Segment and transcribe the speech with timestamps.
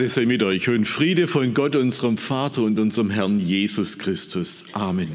[0.00, 4.64] Gnade sei mit euch und Friede von Gott, unserem Vater und unserem Herrn Jesus Christus.
[4.72, 5.10] Amen.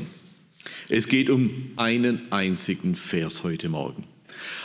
[0.90, 4.04] Es geht um einen einzigen Vers heute Morgen.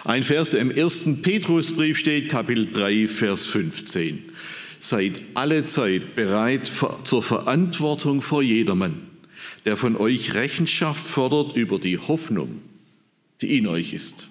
[0.05, 4.25] Ein Vers, der im ersten Petrusbrief steht, Kapitel 3, Vers 15.
[4.79, 6.71] Seid alle Zeit bereit
[7.05, 9.01] zur Verantwortung vor jedermann,
[9.65, 12.61] der von euch Rechenschaft fordert über die Hoffnung,
[13.41, 14.29] die in euch ist.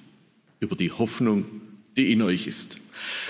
[0.59, 1.45] Über die Hoffnung,
[1.97, 2.80] die in euch ist.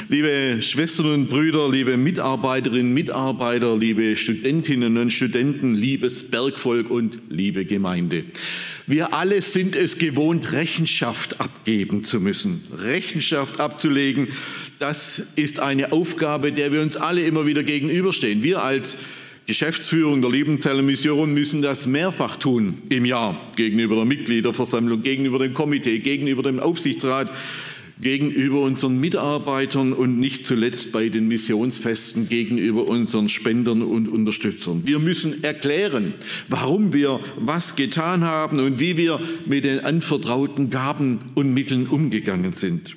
[0.07, 7.65] Liebe Schwestern und Brüder, liebe Mitarbeiterinnen, Mitarbeiter, liebe Studentinnen und Studenten, liebes Bergvolk und liebe
[7.65, 8.23] Gemeinde.
[8.87, 12.63] Wir alle sind es gewohnt, Rechenschaft abgeben zu müssen.
[12.75, 14.29] Rechenschaft abzulegen,
[14.79, 18.41] das ist eine Aufgabe, der wir uns alle immer wieder gegenüberstehen.
[18.41, 18.97] Wir als
[19.49, 25.55] Geschäftsführung der Liebenzeller Mission müssen das mehrfach tun im Jahr gegenüber der Mitgliederversammlung, gegenüber dem
[25.55, 27.31] Komitee, gegenüber dem Aufsichtsrat
[28.01, 34.83] gegenüber unseren Mitarbeitern und nicht zuletzt bei den Missionsfesten gegenüber unseren Spendern und Unterstützern.
[34.85, 36.13] Wir müssen erklären,
[36.47, 42.53] warum wir was getan haben und wie wir mit den anvertrauten Gaben und Mitteln umgegangen
[42.53, 42.95] sind.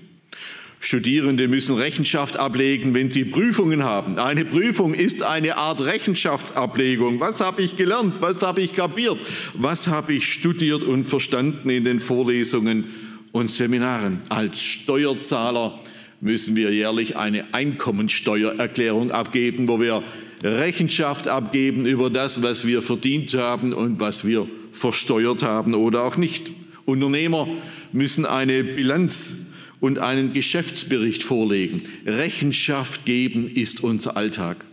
[0.84, 4.18] Studierende müssen Rechenschaft ablegen, wenn sie Prüfungen haben.
[4.18, 7.20] Eine Prüfung ist eine Art Rechenschaftsablegung.
[7.20, 8.16] Was habe ich gelernt?
[8.20, 9.16] Was habe ich kapiert?
[9.54, 12.86] Was habe ich studiert und verstanden in den Vorlesungen
[13.32, 14.20] und Seminaren.
[14.28, 15.78] Als Steuerzahler
[16.20, 20.02] müssen wir jährlich eine Einkommensteuererklärung abgeben, wo wir
[20.42, 26.16] Rechenschaft abgeben über das, was wir verdient haben und was wir versteuert haben oder auch
[26.16, 26.50] nicht.
[26.84, 27.48] Unternehmer
[27.92, 31.82] müssen eine Bilanz und einen Geschäftsbericht vorlegen.
[32.06, 34.64] Rechenschaft geben ist unser Alltag.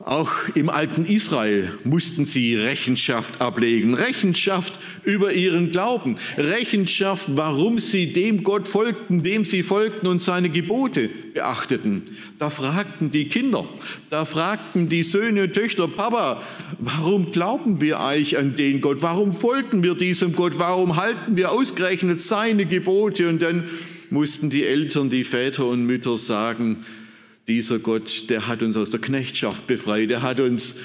[0.00, 8.12] Auch im alten Israel mussten sie Rechenschaft ablegen, Rechenschaft über ihren Glauben, Rechenschaft, warum sie
[8.12, 12.02] dem Gott folgten, dem sie folgten und seine Gebote beachteten.
[12.38, 13.68] Da fragten die Kinder,
[14.08, 16.44] da fragten die Söhne und Töchter, Papa,
[16.78, 18.98] warum glauben wir eigentlich an den Gott?
[19.00, 20.60] Warum folgen wir diesem Gott?
[20.60, 23.28] Warum halten wir ausgerechnet seine Gebote?
[23.28, 23.64] Und dann
[24.10, 26.84] mussten die Eltern, die Väter und Mütter sagen,
[27.48, 30.76] dieser Gott, der hat uns aus der Knechtschaft befreit, der hat uns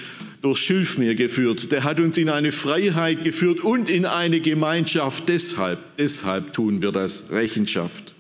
[0.42, 5.28] durch Schilfmeer geführt, der hat uns in eine Freiheit geführt und in eine Gemeinschaft.
[5.28, 8.14] Deshalb, deshalb tun wir das, Rechenschaft.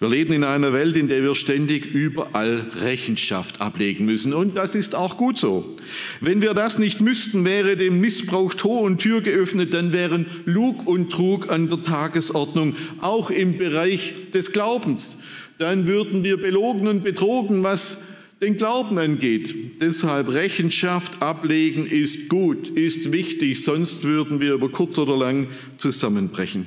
[0.00, 4.32] Wir leben in einer Welt, in der wir ständig überall Rechenschaft ablegen müssen.
[4.32, 5.76] Und das ist auch gut so.
[6.20, 10.86] Wenn wir das nicht müssten, wäre dem Missbrauch Tor und Tür geöffnet, dann wären Lug
[10.86, 15.18] und Trug an der Tagesordnung, auch im Bereich des Glaubens
[15.58, 18.02] dann würden wir belogen und betrogen, was
[18.40, 19.54] den Glauben angeht.
[19.80, 26.66] Deshalb Rechenschaft ablegen ist gut, ist wichtig, sonst würden wir über kurz oder lang zusammenbrechen.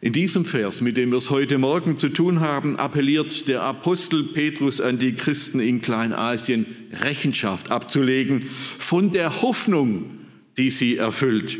[0.00, 4.22] In diesem Vers, mit dem wir es heute Morgen zu tun haben, appelliert der Apostel
[4.22, 8.44] Petrus an die Christen in Kleinasien, Rechenschaft abzulegen
[8.78, 10.04] von der Hoffnung,
[10.56, 11.58] die sie erfüllt.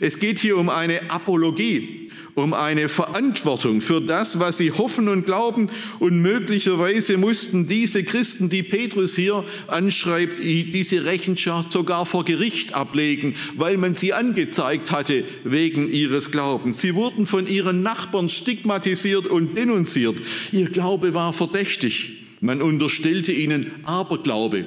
[0.00, 2.09] Es geht hier um eine Apologie,
[2.40, 5.68] um eine Verantwortung für das, was sie hoffen und glauben.
[5.98, 13.34] Und möglicherweise mussten diese Christen, die Petrus hier anschreibt, diese Rechenschaft sogar vor Gericht ablegen,
[13.56, 16.80] weil man sie angezeigt hatte wegen ihres Glaubens.
[16.80, 20.16] Sie wurden von ihren Nachbarn stigmatisiert und denunziert.
[20.52, 22.24] Ihr Glaube war verdächtig.
[22.40, 24.64] Man unterstellte ihnen Aberglaube.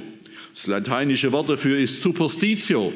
[0.54, 2.94] Das lateinische Wort dafür ist Superstitio.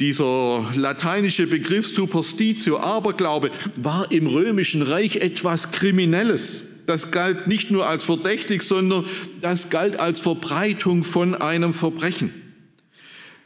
[0.00, 6.62] Dieser lateinische Begriff Superstitio, Aberglaube, war im römischen Reich etwas Kriminelles.
[6.86, 9.04] Das galt nicht nur als verdächtig, sondern
[9.40, 12.34] das galt als Verbreitung von einem Verbrechen.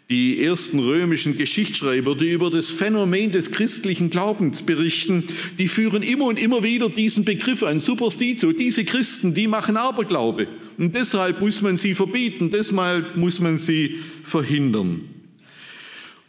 [0.08, 5.24] Die ersten römischen Geschichtsschreiber, die über das Phänomen des christlichen Glaubens berichten,
[5.58, 8.52] die führen immer und immer wieder diesen Begriff an, Superstitio.
[8.52, 10.46] Diese Christen, die machen Aberglaube.
[10.78, 15.15] Und deshalb muss man sie verbieten, deshalb muss man sie verhindern.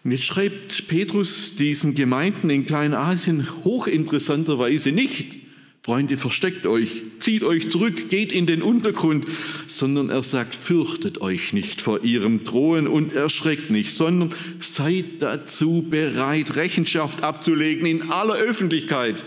[0.08, 5.36] Und jetzt schreibt Petrus diesen Gemeinden in Kleinasien hochinteressanterweise nicht,
[5.84, 9.26] Freunde, versteckt euch, zieht euch zurück, geht in den Untergrund,
[9.68, 15.86] sondern er sagt, fürchtet euch nicht vor ihrem Drohen und erschreckt nicht, sondern seid dazu
[15.90, 19.26] bereit, Rechenschaft abzulegen in aller Öffentlichkeit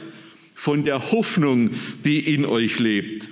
[0.54, 1.72] von der Hoffnung,
[2.06, 3.28] die in euch lebt.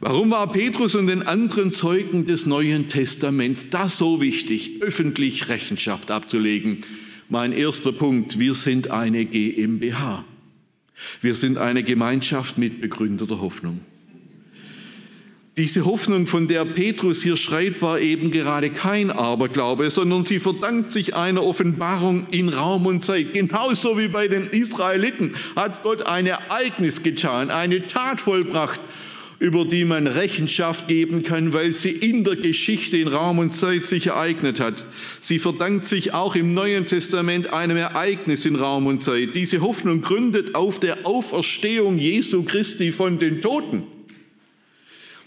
[0.00, 6.12] Warum war Petrus und den anderen Zeugen des Neuen Testaments das so wichtig, öffentlich Rechenschaft
[6.12, 6.84] abzulegen?
[7.28, 10.24] Mein erster Punkt, wir sind eine GmbH.
[11.20, 13.80] Wir sind eine Gemeinschaft mit begründeter Hoffnung.
[15.56, 20.92] Diese Hoffnung, von der Petrus hier schreibt, war eben gerade kein Aberglaube, sondern sie verdankt
[20.92, 23.32] sich einer Offenbarung in Raum und Zeit.
[23.32, 28.80] Genauso wie bei den Israeliten hat Gott ein Ereignis getan, eine Tat vollbracht,
[29.40, 33.86] über die man Rechenschaft geben kann, weil sie in der Geschichte in Raum und Zeit
[33.86, 34.84] sich ereignet hat.
[35.20, 39.36] Sie verdankt sich auch im Neuen Testament einem Ereignis in Raum und Zeit.
[39.36, 43.84] Diese Hoffnung gründet auf der Auferstehung Jesu Christi von den Toten.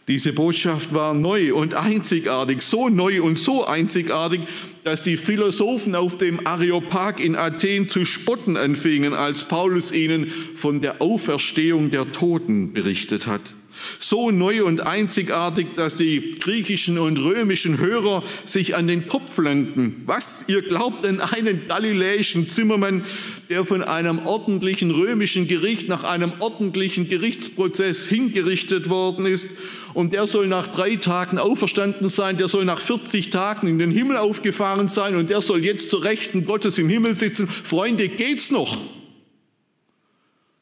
[0.08, 4.42] Diese Botschaft war neu und einzigartig, so neu und so einzigartig,
[4.84, 10.82] dass die Philosophen auf dem Areopag in Athen zu spotten anfingen, als Paulus ihnen von
[10.82, 13.54] der Auferstehung der Toten berichtet hat.
[14.00, 20.04] So neu und einzigartig, dass die griechischen und römischen Hörer sich an den Kopf langten.
[20.06, 20.46] Was?
[20.48, 23.04] Ihr glaubt an einen galiläischen Zimmermann,
[23.50, 29.48] der von einem ordentlichen römischen Gericht nach einem ordentlichen Gerichtsprozess hingerichtet worden ist
[29.94, 33.92] und der soll nach drei Tagen auferstanden sein, der soll nach 40 Tagen in den
[33.92, 37.48] Himmel aufgefahren sein und der soll jetzt zur Rechten Gottes im Himmel sitzen.
[37.48, 38.78] Freunde, geht's noch?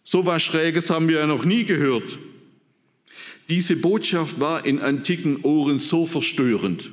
[0.03, 2.17] So was Schräges haben wir ja noch nie gehört.
[3.49, 6.91] Diese Botschaft war in antiken Ohren so verstörend,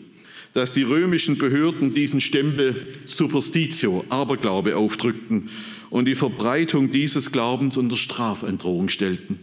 [0.54, 5.50] dass die römischen Behörden diesen Stempel Superstitio, Aberglaube, aufdrückten
[5.90, 9.38] und die Verbreitung dieses Glaubens unter Strafandrohung stellten.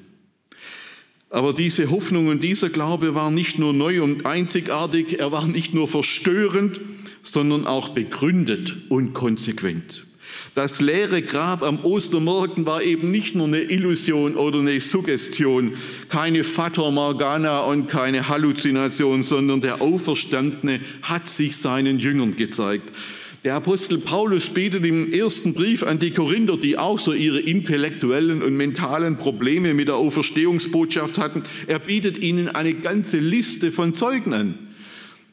[1.30, 5.76] Aber diese Hoffnung und dieser Glaube war nicht nur neu und einzigartig, er war nicht
[5.76, 6.82] nur verstörend,
[7.22, 10.06] sondern auch begründet und konsequent.
[10.56, 15.74] Das leere Grab am Ostermorgen war eben nicht nur eine Illusion oder eine Suggestion,
[16.10, 22.92] keine Fata Morgana und keine Halluzination, sondern der Auferstandene hat sich seinen Jüngern gezeigt.
[23.44, 28.44] Der Apostel Paulus betet im ersten Brief an die Korinther, die auch so ihre intellektuellen
[28.44, 34.34] und mentalen Probleme mit der Auferstehungsbotschaft hatten, er bietet ihnen eine ganze Liste von Zeugen
[34.34, 34.60] an.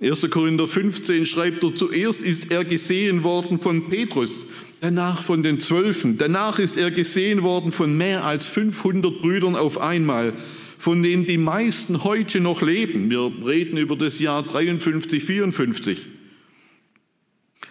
[0.02, 0.30] 1.
[0.30, 4.46] Korinther 15 schreibt er, zuerst ist er gesehen worden von Petrus,
[4.80, 6.18] danach von den Zwölfen.
[6.18, 10.32] Danach ist er gesehen worden von mehr als 500 Brüdern auf einmal,
[10.78, 13.10] von denen die meisten heute noch leben.
[13.10, 16.06] Wir reden über das Jahr 53, 54.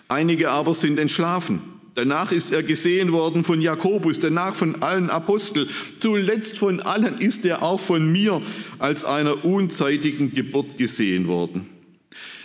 [0.07, 1.61] Einige aber sind entschlafen.
[1.95, 5.67] Danach ist er gesehen worden von Jakobus, danach von allen Aposteln.
[5.99, 8.41] Zuletzt von allen ist er auch von mir
[8.77, 11.78] als einer unzeitigen Geburt gesehen worden.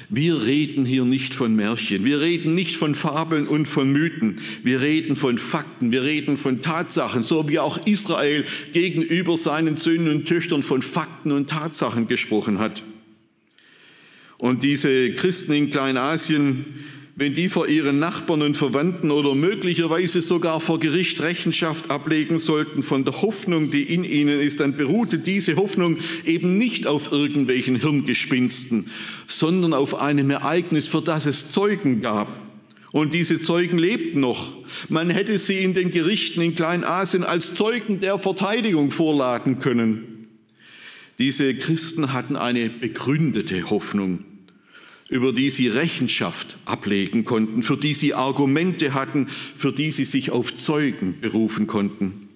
[0.09, 4.81] Wir reden hier nicht von Märchen, wir reden nicht von Fabeln und von Mythen, wir
[4.81, 10.27] reden von Fakten, wir reden von Tatsachen, so wie auch Israel gegenüber seinen Söhnen und
[10.27, 12.83] Töchtern von Fakten und Tatsachen gesprochen hat.
[14.39, 16.67] Und diese Christen in Kleinasien,
[17.17, 22.83] wenn die vor ihren Nachbarn und Verwandten oder möglicherweise sogar vor Gericht Rechenschaft ablegen sollten
[22.83, 27.77] von der Hoffnung, die in ihnen ist, dann beruhte diese Hoffnung eben nicht auf irgendwelchen
[27.77, 28.91] Hirngespinsten,
[29.29, 32.29] sondern auf einem Ereignis, für das es Zeugen gab.
[32.91, 34.53] Und diese Zeugen lebten noch.
[34.89, 40.29] Man hätte sie in den Gerichten in Kleinasien als Zeugen der Verteidigung vorladen können.
[41.21, 44.25] Diese Christen hatten eine begründete Hoffnung
[45.15, 50.33] über die sie Rechenschaft ablegen konnten, für die sie Argumente hatten, für die sie sich
[50.33, 52.29] auf Zeugen berufen konnten.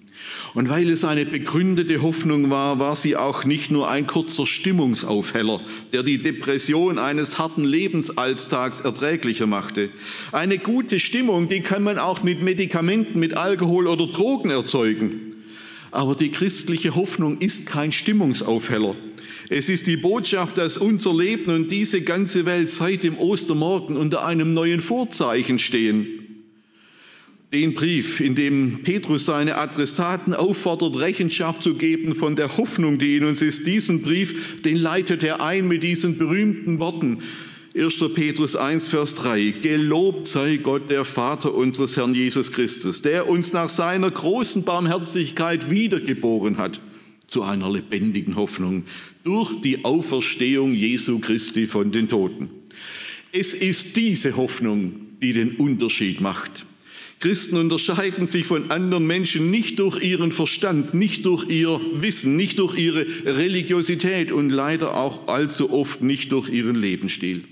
[0.53, 5.59] Und weil es eine begründete Hoffnung war, war sie auch nicht nur ein kurzer Stimmungsaufheller,
[5.91, 9.89] der die Depression eines harten Lebensalltags erträglicher machte.
[10.31, 15.35] Eine gute Stimmung, die kann man auch mit Medikamenten, mit Alkohol oder Drogen erzeugen.
[15.91, 18.95] Aber die christliche Hoffnung ist kein Stimmungsaufheller.
[19.51, 24.23] Es ist die Botschaft, dass unser Leben und diese ganze Welt seit dem Ostermorgen unter
[24.23, 26.05] einem neuen Vorzeichen stehen.
[27.51, 33.15] Den Brief, in dem Petrus seine Adressaten auffordert, Rechenschaft zu geben von der Hoffnung, die
[33.15, 37.23] in uns ist, diesen Brief, den leitet er ein mit diesen berühmten Worten.
[37.75, 38.13] 1.
[38.13, 39.55] Petrus 1, Vers 3.
[39.63, 45.71] Gelobt sei Gott, der Vater unseres Herrn Jesus Christus, der uns nach seiner großen Barmherzigkeit
[45.71, 46.79] wiedergeboren hat
[47.29, 48.83] zu einer lebendigen Hoffnung
[49.23, 52.49] durch die Auferstehung Jesu Christi von den Toten.
[53.31, 56.65] Es ist diese Hoffnung, die den Unterschied macht.
[57.19, 62.59] Christen unterscheiden sich von anderen Menschen nicht durch ihren Verstand, nicht durch ihr Wissen, nicht
[62.59, 67.43] durch ihre Religiosität und leider auch allzu oft nicht durch ihren Lebensstil.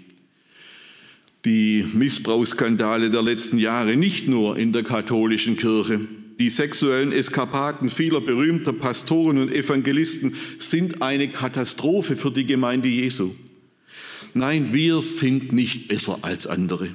[1.44, 6.00] Die Missbrauchsskandale der letzten Jahre, nicht nur in der katholischen Kirche,
[6.40, 13.32] Die sexuellen Eskapaden vieler berühmter Pastoren und Evangelisten sind eine Katastrophe für die Gemeinde Jesu.
[14.34, 16.90] Nein, wir sind nicht besser als andere.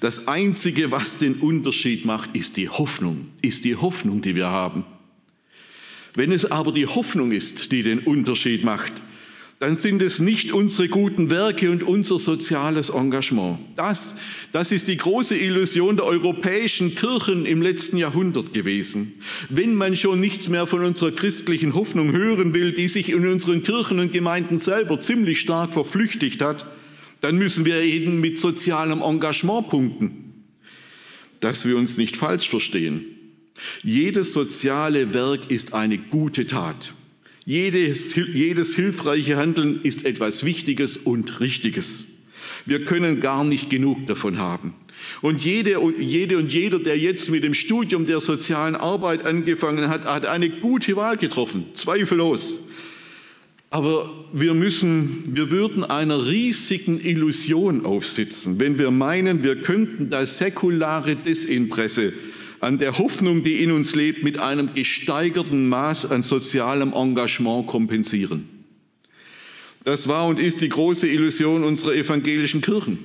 [0.00, 4.84] Das Einzige, was den Unterschied macht, ist die Hoffnung, ist die Hoffnung, die wir haben.
[6.14, 8.92] Wenn es aber die Hoffnung ist, die den Unterschied macht,
[9.62, 13.60] dann sind es nicht unsere guten Werke und unser soziales Engagement.
[13.76, 14.16] Das,
[14.50, 19.12] das ist die große Illusion der europäischen Kirchen im letzten Jahrhundert gewesen.
[19.50, 23.62] Wenn man schon nichts mehr von unserer christlichen Hoffnung hören will, die sich in unseren
[23.62, 26.66] Kirchen und Gemeinden selber ziemlich stark verflüchtigt hat,
[27.20, 30.42] dann müssen wir eben mit sozialem Engagement punkten.
[31.38, 33.04] Dass wir uns nicht falsch verstehen.
[33.84, 36.94] Jedes soziale Werk ist eine gute Tat.
[37.44, 42.04] Jedes, jedes hilfreiche Handeln ist etwas Wichtiges und Richtiges.
[42.66, 44.74] Wir können gar nicht genug davon haben.
[45.20, 50.04] Und jede, jede und jeder, der jetzt mit dem Studium der sozialen Arbeit angefangen hat,
[50.04, 52.58] hat eine gute Wahl getroffen, zweifellos.
[53.70, 60.38] Aber wir müssen, wir würden einer riesigen Illusion aufsitzen, wenn wir meinen, wir könnten das
[60.38, 62.12] säkulare Desinteresse
[62.62, 68.48] an der Hoffnung, die in uns lebt, mit einem gesteigerten Maß an sozialem Engagement kompensieren.
[69.82, 72.98] Das war und ist die große Illusion unserer evangelischen Kirchen.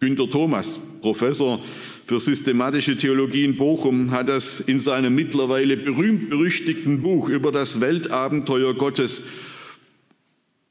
[0.00, 1.60] Günter Thomas, Professor
[2.04, 8.74] für systematische Theologie in Bochum, hat das in seinem mittlerweile berühmt-berüchtigten Buch über das Weltabenteuer
[8.74, 9.22] Gottes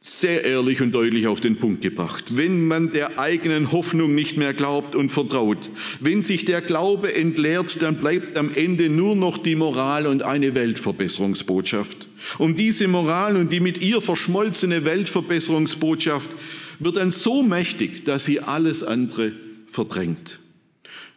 [0.05, 2.35] sehr ehrlich und deutlich auf den Punkt gebracht.
[2.35, 5.69] Wenn man der eigenen Hoffnung nicht mehr glaubt und vertraut,
[6.01, 10.55] wenn sich der Glaube entleert, dann bleibt am Ende nur noch die Moral und eine
[10.55, 12.09] Weltverbesserungsbotschaft.
[12.37, 16.31] Und diese Moral und die mit ihr verschmolzene Weltverbesserungsbotschaft
[16.79, 19.31] wird dann so mächtig, dass sie alles andere
[19.67, 20.39] verdrängt.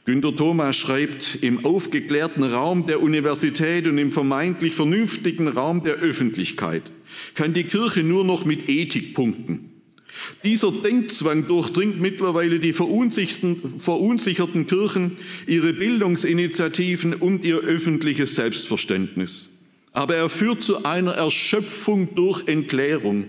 [0.07, 6.93] Günter Thomas schreibt, im aufgeklärten Raum der Universität und im vermeintlich vernünftigen Raum der Öffentlichkeit
[7.35, 9.73] kann die Kirche nur noch mit Ethik punkten.
[10.45, 15.17] Dieser Denkzwang durchdringt mittlerweile die verunsicherten Kirchen,
[15.49, 19.49] ihre Bildungsinitiativen und ihr öffentliches Selbstverständnis.
[19.93, 23.25] Aber er führt zu einer Erschöpfung durch Entklärung.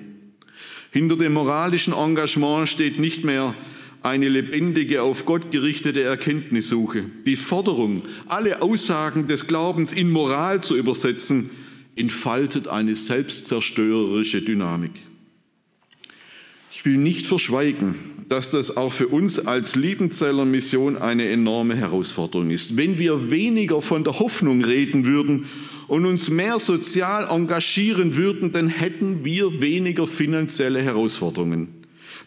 [0.92, 3.56] Hinter dem moralischen Engagement steht nicht mehr
[4.08, 7.06] eine lebendige, auf Gott gerichtete Erkenntnissuche.
[7.26, 11.50] Die Forderung, alle Aussagen des Glaubens in Moral zu übersetzen,
[11.96, 14.92] entfaltet eine selbstzerstörerische Dynamik.
[16.72, 17.96] Ich will nicht verschweigen,
[18.30, 22.78] dass das auch für uns als Liebenzeller Mission eine enorme Herausforderung ist.
[22.78, 25.46] Wenn wir weniger von der Hoffnung reden würden
[25.88, 31.77] und uns mehr sozial engagieren würden, dann hätten wir weniger finanzielle Herausforderungen.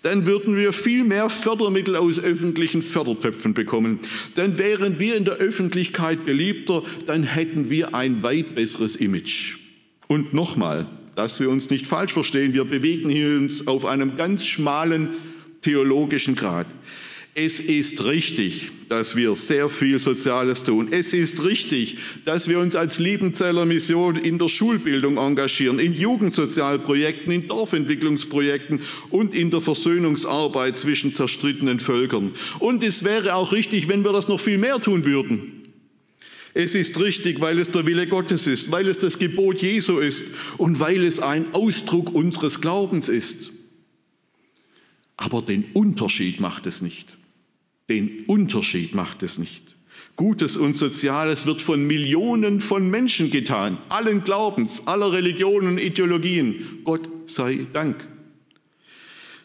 [0.03, 3.99] Dann würden wir viel mehr Fördermittel aus öffentlichen Fördertöpfen bekommen.
[4.35, 9.59] Dann wären wir in der Öffentlichkeit beliebter, dann hätten wir ein weit besseres Image.
[10.09, 13.11] Und nochmal, dass wir uns nicht falsch verstehen, wir bewegen
[13.43, 15.11] uns auf einem ganz schmalen
[15.61, 16.67] theologischen Grad.
[17.35, 20.89] Es ist richtig, dass wir sehr viel Soziales tun.
[20.91, 27.33] Es ist richtig, dass wir uns als Liebenzeller Mission in der Schulbildung engagieren, in Jugendsozialprojekten,
[27.33, 32.33] in Dorfentwicklungsprojekten und in der Versöhnungsarbeit zwischen zerstrittenen Völkern.
[32.59, 35.73] Und es wäre auch richtig, wenn wir das noch viel mehr tun würden.
[36.53, 40.25] Es ist richtig, weil es der Wille Gottes ist, weil es das Gebot Jesu ist
[40.59, 43.53] und weil es ein Ausdruck unseres Glaubens ist.
[45.17, 47.20] Aber den Unterschied macht es nicht.
[47.91, 49.75] Den Unterschied macht es nicht.
[50.15, 56.83] Gutes und Soziales wird von Millionen von Menschen getan, allen Glaubens, aller Religionen und Ideologien.
[56.85, 58.07] Gott sei Dank.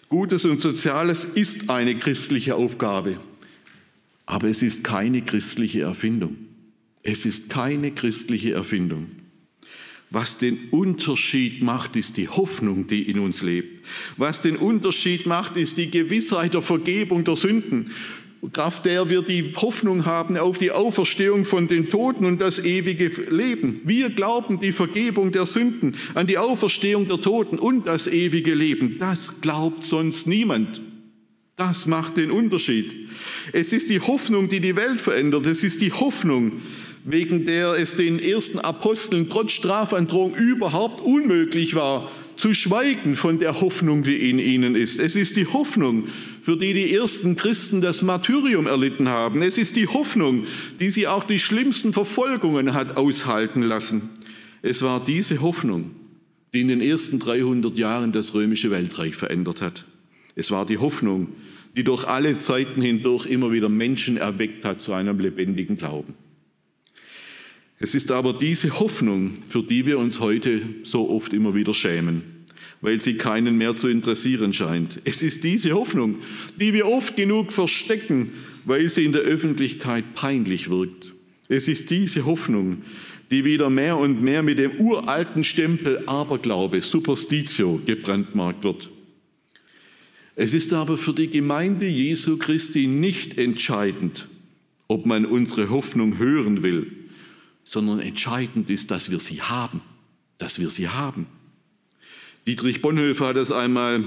[0.10, 3.18] Gutes und Soziales ist eine christliche Aufgabe,
[4.28, 6.36] aber es ist keine christliche Erfindung.
[7.02, 9.08] Es ist keine christliche Erfindung.
[10.12, 13.84] Was den Unterschied macht, ist die Hoffnung, die in uns lebt.
[14.18, 17.92] Was den Unterschied macht, ist die Gewissheit der Vergebung der Sünden,
[18.52, 23.08] Kraft der wir die Hoffnung haben auf die Auferstehung von den Toten und das ewige
[23.30, 23.82] Leben.
[23.84, 28.98] Wir glauben die Vergebung der Sünden, an die Auferstehung der Toten und das ewige Leben.
[29.00, 30.82] Das glaubt sonst niemand.
[31.56, 32.92] Das macht den Unterschied.
[33.54, 35.46] Es ist die Hoffnung, die die Welt verändert.
[35.48, 36.54] Es ist die Hoffnung,
[37.06, 43.62] wegen der es den ersten Aposteln trotz Strafandrohung überhaupt unmöglich war, zu schweigen von der
[43.62, 45.00] Hoffnung, die in ihnen ist.
[45.00, 46.08] Es ist die Hoffnung,
[46.46, 49.42] für die die ersten Christen das Martyrium erlitten haben.
[49.42, 50.46] Es ist die Hoffnung,
[50.80, 54.10] die sie auch die schlimmsten Verfolgungen hat aushalten lassen.
[54.62, 55.90] Es war diese Hoffnung,
[56.54, 59.86] die in den ersten 300 Jahren das römische Weltreich verändert hat.
[60.36, 61.30] Es war die Hoffnung,
[61.76, 66.14] die durch alle Zeiten hindurch immer wieder Menschen erweckt hat zu einem lebendigen Glauben.
[67.80, 72.35] Es ist aber diese Hoffnung, für die wir uns heute so oft immer wieder schämen,
[72.82, 75.02] weil sie keinen mehr zu interessieren scheint.
[75.06, 76.16] Es ist diese Hoffnung,
[76.60, 78.32] die wir oft genug verstecken,
[78.66, 81.14] weil sie in der Öffentlichkeit peinlich wirkt.
[81.48, 82.82] Es ist diese Hoffnung,
[83.32, 88.90] die wieder mehr und mehr mit dem uralten Stempel Aberglaube, Superstitio, gebrandmarkt wird.
[90.36, 94.28] Es ist aber für die Gemeinde Jesu Christi nicht entscheidend,
[94.88, 96.92] ob man unsere Hoffnung hören will,
[97.64, 99.82] sondern entscheidend ist, dass wir sie haben,
[100.38, 101.28] dass wir sie haben.
[102.48, 104.04] Dietrich Bonhoeffer hat es einmal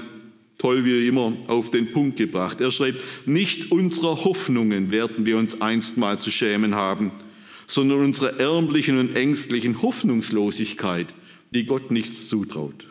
[0.58, 2.60] toll wie immer auf den Punkt gebracht.
[2.60, 7.10] Er schreibt, nicht unserer Hoffnungen werden wir uns einstmal zu schämen haben,
[7.66, 11.06] sondern unserer ärmlichen und ängstlichen Hoffnungslosigkeit,
[11.52, 12.86] die Gott nichts zutraut.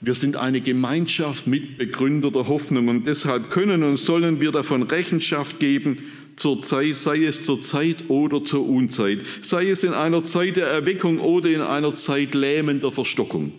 [0.00, 4.82] Wir sind eine Gemeinschaft mit Begründer der Hoffnung und deshalb können und sollen wir davon
[4.82, 5.98] Rechenschaft geben,
[6.34, 10.66] zur Zeit, sei es zur Zeit oder zur Unzeit, sei es in einer Zeit der
[10.66, 13.52] Erweckung oder in einer Zeit lähmender Verstockung.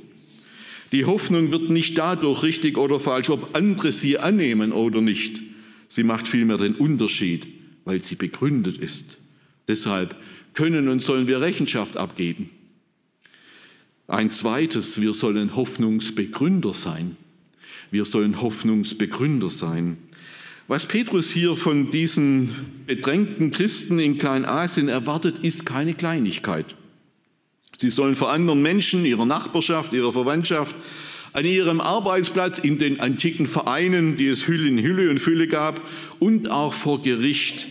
[0.93, 5.41] Die Hoffnung wird nicht dadurch richtig oder falsch, ob andere sie annehmen oder nicht.
[5.87, 7.47] Sie macht vielmehr den Unterschied,
[7.83, 9.17] weil sie begründet ist.
[9.67, 10.15] Deshalb
[10.53, 12.51] können und sollen wir Rechenschaft abgeben.
[14.07, 17.17] Ein zweites, wir sollen Hoffnungsbegründer sein.
[17.89, 19.97] Wir sollen Hoffnungsbegründer sein.
[20.67, 22.51] Was Petrus hier von diesen
[22.85, 26.75] bedrängten Christen in Kleinasien erwartet, ist keine Kleinigkeit.
[27.77, 30.75] Sie sollen vor anderen Menschen, ihrer Nachbarschaft, ihrer Verwandtschaft,
[31.33, 35.81] an ihrem Arbeitsplatz, in den antiken Vereinen, die es Hülle in Hülle und Fülle gab,
[36.19, 37.67] und auch vor Gericht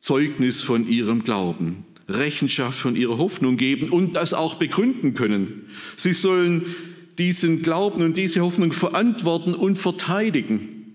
[0.00, 5.66] Zeugnis von ihrem Glauben, Rechenschaft von ihrer Hoffnung geben und das auch begründen können.
[5.96, 6.74] Sie sollen
[7.18, 10.94] diesen Glauben und diese Hoffnung verantworten und verteidigen.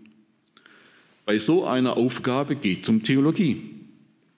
[1.26, 3.73] Bei so einer Aufgabe geht zum Theologie.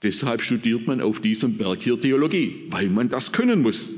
[0.04, 3.90] Deshalb studiert man auf diesem Berg hier Theologie, weil man das können muss.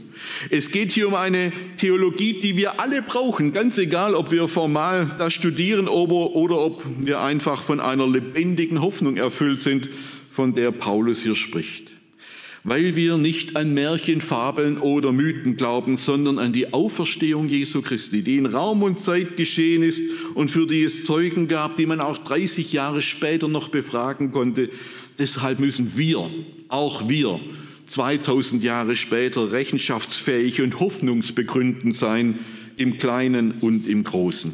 [0.49, 5.15] Es geht hier um eine Theologie, die wir alle brauchen, ganz egal, ob wir formal
[5.17, 9.89] das studieren oder, ob wir einfach von einer lebendigen Hoffnung erfüllt sind,
[10.31, 11.93] von der Paulus hier spricht.
[12.63, 18.23] Weil wir nicht an Märchen, Fabeln oder Mythen glauben, sondern an die Auferstehung Jesu Christi,
[18.23, 20.01] die in Raum und Zeit geschehen ist
[20.35, 24.69] und für die es Zeugen gab, die man auch 30 Jahre später noch befragen konnte.
[25.19, 26.29] Deshalb müssen wir,
[26.67, 27.39] auch wir,
[27.87, 32.39] 2000 Jahre später rechenschaftsfähig und hoffnungsbegründend sein,
[32.75, 34.53] im Kleinen und im Großen.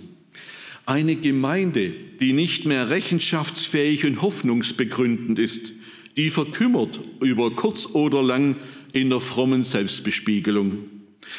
[0.86, 5.74] Eine Gemeinde, die nicht mehr rechenschaftsfähig und hoffnungsbegründend ist,
[6.18, 8.56] die verkümmert über kurz oder lang
[8.92, 10.78] in der frommen Selbstbespiegelung.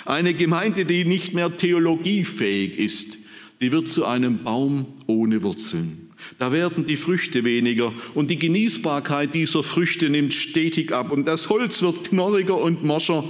[0.04, 3.18] Eine Gemeinde, die nicht mehr theologiefähig ist,
[3.60, 6.03] die wird zu einem Baum ohne Wurzeln.
[6.38, 11.48] Da werden die Früchte weniger und die Genießbarkeit dieser Früchte nimmt stetig ab und das
[11.48, 13.24] Holz wird knorriger und moscher.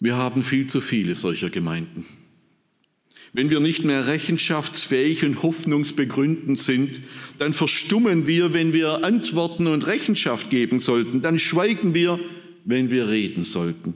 [0.00, 2.06] Wir haben viel zu viele solcher Gemeinden.
[3.34, 7.00] Wenn wir nicht mehr rechenschaftsfähig und hoffnungsbegründend sind,
[7.38, 11.22] dann verstummen wir, wenn wir Antworten und Rechenschaft geben sollten.
[11.22, 12.20] Dann schweigen wir,
[12.64, 13.94] wenn wir reden sollten.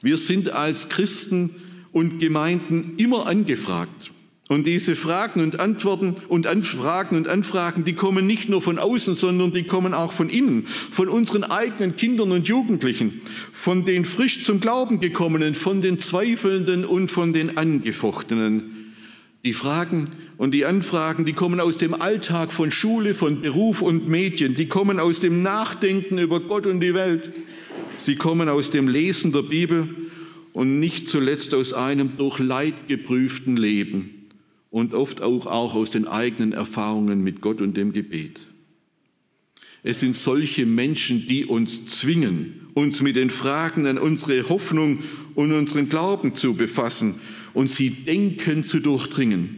[0.00, 1.56] Wir sind als Christen
[1.92, 4.10] und Gemeinden immer angefragt.
[4.50, 9.14] Und diese Fragen und Antworten und Anfragen und Anfragen, die kommen nicht nur von außen,
[9.14, 13.20] sondern die kommen auch von innen, von unseren eigenen Kindern und Jugendlichen,
[13.52, 18.92] von den frisch zum Glauben gekommenen, von den Zweifelnden und von den Angefochtenen.
[19.44, 24.08] Die Fragen und die Anfragen, die kommen aus dem Alltag von Schule, von Beruf und
[24.08, 27.32] Medien, die kommen aus dem Nachdenken über Gott und die Welt,
[27.98, 29.94] sie kommen aus dem Lesen der Bibel
[30.52, 34.16] und nicht zuletzt aus einem durch Leid geprüften Leben
[34.70, 38.40] und oft auch, auch aus den eigenen Erfahrungen mit Gott und dem Gebet.
[39.82, 44.98] Es sind solche Menschen, die uns zwingen, uns mit den Fragen an unsere Hoffnung
[45.34, 47.20] und unseren Glauben zu befassen
[47.54, 49.56] und sie denken zu durchdringen.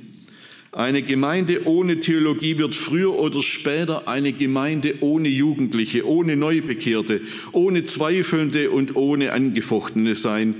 [0.70, 7.20] Eine Gemeinde ohne Theologie wird früher oder später eine Gemeinde ohne Jugendliche, ohne Neubekehrte,
[7.50, 10.54] ohne Zweifelnde und ohne Angefochtene sein,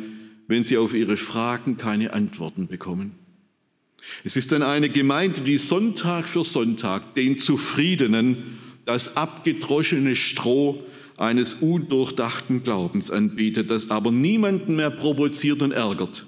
[0.49, 3.22] wenn sie auf ihre Fragen keine Antworten bekommen.
[4.25, 10.83] Es ist dann eine Gemeinde, die Sonntag für Sonntag den Zufriedenen das abgedroschene Stroh
[11.17, 16.27] eines undurchdachten Glaubens anbietet, das aber niemanden mehr provoziert und ärgert,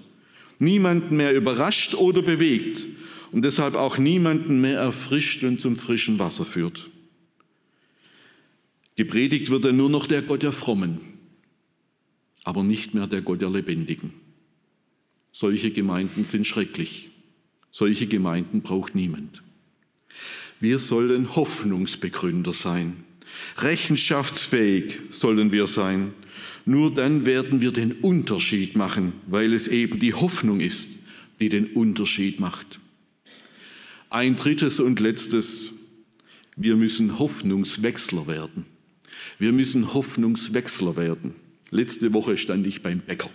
[0.58, 2.86] niemanden mehr überrascht oder bewegt
[3.32, 6.90] und deshalb auch niemanden mehr erfrischt und zum frischen Wasser führt.
[8.96, 11.00] Gepredigt wird dann nur noch der Gott der Frommen,
[12.44, 14.12] aber nicht mehr der Gott der Lebendigen.
[15.32, 17.10] Solche Gemeinden sind schrecklich.
[17.76, 19.42] Solche Gemeinden braucht niemand.
[20.60, 23.02] Wir sollen Hoffnungsbegründer sein.
[23.56, 26.14] Rechenschaftsfähig sollen wir sein.
[26.66, 30.98] Nur dann werden wir den Unterschied machen, weil es eben die Hoffnung ist,
[31.40, 32.78] die den Unterschied macht.
[34.08, 35.72] Ein drittes und letztes,
[36.54, 38.66] wir müssen Hoffnungswechsler werden.
[39.40, 41.34] Wir müssen Hoffnungswechsler werden.
[41.72, 43.30] Letzte Woche stand ich beim Bäcker.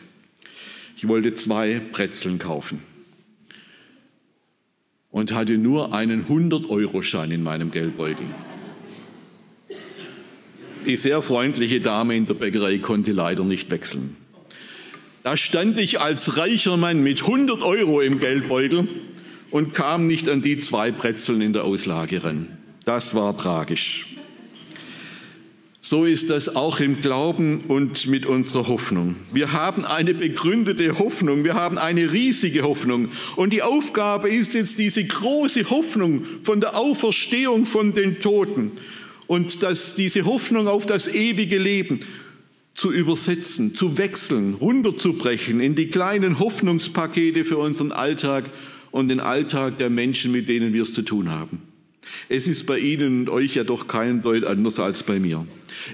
[0.96, 2.80] Ich wollte zwei Brezeln kaufen
[5.12, 8.26] und hatte nur einen 100-Euro-Schein in meinem Geldbeutel.
[10.86, 14.16] Die sehr freundliche Dame in der Bäckerei konnte leider nicht wechseln.
[15.24, 18.88] Da stand ich als reicher Mann mit 100 Euro im Geldbeutel
[19.52, 22.58] und kam nicht an die zwei Brezeln in der Auslage ran.
[22.86, 24.19] Das war tragisch.
[25.82, 29.16] So ist das auch im Glauben und mit unserer Hoffnung.
[29.32, 33.08] Wir haben eine begründete Hoffnung, wir haben eine riesige Hoffnung.
[33.38, 38.74] Und die Aufgabe ist jetzt diese große Hoffnung von der Auferstehung von den Toten
[39.28, 42.02] und dass diese Hoffnung auf das ewige Leben
[42.76, 48.50] zu übersetzen, zu wechseln, runterzubrechen in die kleinen Hoffnungspakete für unseren Alltag
[48.92, 51.69] und den Alltag der Menschen, mit denen wir es zu tun haben.
[52.28, 55.46] Es ist bei Ihnen und euch ja doch kein Deut anders als bei mir.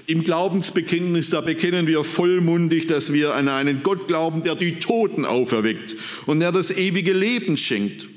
[0.06, 5.24] Im Glaubensbekenntnis, da bekennen wir vollmundig, dass wir an einen Gott glauben, der die Toten
[5.24, 8.08] auferweckt und der das ewige Leben schenkt.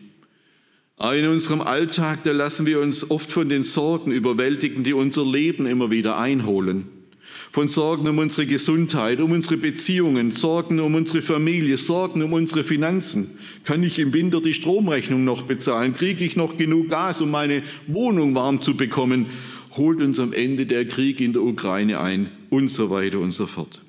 [0.97, 5.25] Aber in unserem Alltag, da lassen wir uns oft von den Sorgen überwältigen, die unser
[5.25, 6.98] Leben immer wieder einholen
[7.51, 12.63] von Sorgen um unsere Gesundheit, um unsere Beziehungen, Sorgen um unsere Familie, Sorgen um unsere
[12.63, 13.39] Finanzen.
[13.63, 15.95] Kann ich im Winter die Stromrechnung noch bezahlen?
[15.95, 19.27] Kriege ich noch genug Gas, um meine Wohnung warm zu bekommen?
[19.77, 23.47] Holt uns am Ende der Krieg in der Ukraine ein und so weiter und so
[23.47, 23.81] fort.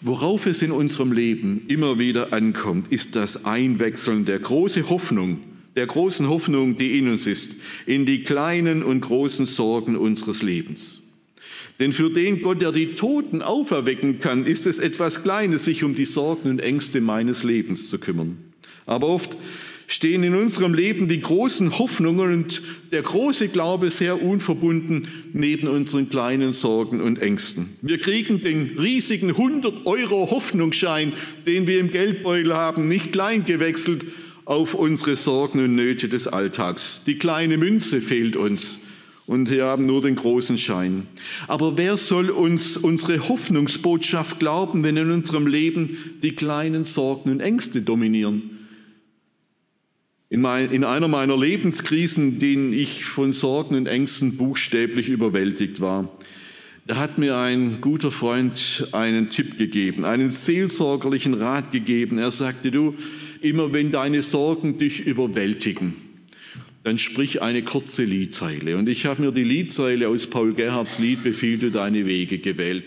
[0.00, 5.38] Worauf es in unserem Leben immer wieder ankommt, ist das Einwechseln der großen Hoffnung,
[5.76, 11.03] der großen Hoffnung, die in uns ist, in die kleinen und großen Sorgen unseres Lebens.
[11.80, 15.94] Denn für den Gott, der die Toten auferwecken kann, ist es etwas Kleines, sich um
[15.94, 18.38] die Sorgen und Ängste meines Lebens zu kümmern.
[18.86, 19.36] Aber oft
[19.86, 26.08] stehen in unserem Leben die großen Hoffnungen und der große Glaube sehr unverbunden neben unseren
[26.08, 27.70] kleinen Sorgen und Ängsten.
[27.82, 31.12] Wir kriegen den riesigen 100 Euro Hoffnungsschein,
[31.46, 34.04] den wir im Geldbeutel haben, nicht klein gewechselt
[34.44, 37.00] auf unsere Sorgen und Nöte des Alltags.
[37.06, 38.80] Die kleine Münze fehlt uns
[39.26, 41.06] und wir haben nur den großen Schein.
[41.48, 47.40] Aber wer soll uns unsere Hoffnungsbotschaft glauben, wenn in unserem Leben die kleinen Sorgen und
[47.40, 48.50] Ängste dominieren?
[50.28, 56.10] In, mein, in einer meiner Lebenskrisen, denen ich von Sorgen und Ängsten buchstäblich überwältigt war,
[56.86, 62.18] da hat mir ein guter Freund einen Tipp gegeben, einen seelsorgerlichen Rat gegeben.
[62.18, 62.94] Er sagte, du,
[63.40, 65.94] immer wenn deine Sorgen dich überwältigen,
[66.84, 68.76] dann sprich eine kurze Liedzeile.
[68.76, 72.84] Und ich habe mir die Liedzeile aus Paul Gerhards Lied Befiehl du deine Wege gewählt.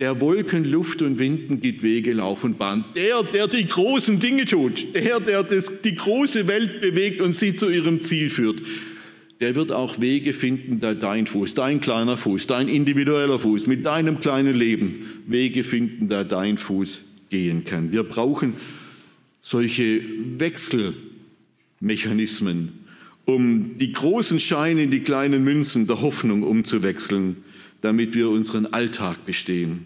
[0.00, 2.84] Der Wolken, Luft und Winden gibt Wege, Lauf und Bahn.
[2.96, 7.56] Der, der die großen Dinge tut, der, der das, die große Welt bewegt und sie
[7.56, 8.62] zu ihrem Ziel führt,
[9.40, 13.86] der wird auch Wege finden, da dein Fuß, dein kleiner Fuß, dein individueller Fuß, mit
[13.86, 17.92] deinem kleinen Leben Wege finden, da dein Fuß gehen kann.
[17.92, 18.54] Wir brauchen
[19.42, 20.00] solche
[20.38, 22.72] Wechselmechanismen,
[23.28, 27.36] um die großen Scheine in die kleinen Münzen der Hoffnung umzuwechseln,
[27.82, 29.84] damit wir unseren Alltag bestehen.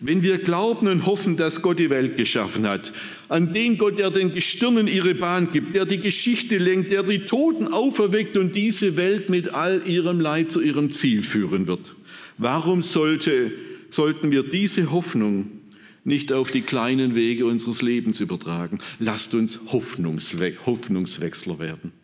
[0.00, 2.92] Wenn wir glauben und hoffen, dass Gott die Welt geschaffen hat,
[3.30, 7.20] an den Gott, der den Gestirnen ihre Bahn gibt, der die Geschichte lenkt, der die
[7.20, 11.96] Toten auferweckt und diese Welt mit all ihrem Leid zu ihrem Ziel führen wird.
[12.36, 13.50] Warum sollte,
[13.88, 15.46] sollten wir diese Hoffnung
[16.04, 18.78] nicht auf die kleinen Wege unseres Lebens übertragen?
[18.98, 22.03] Lasst uns Hoffnungswe Hoffnungswechsler werden.